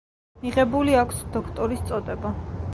[0.45, 2.37] მიღებული აქვს დოქტორის წოდება.